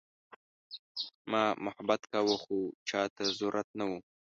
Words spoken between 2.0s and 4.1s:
کاوه خو چاته ضرورت نه وه.